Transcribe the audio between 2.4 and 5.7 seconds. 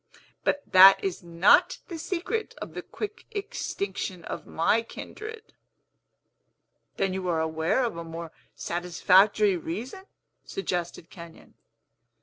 of the quick extinction of my kindred."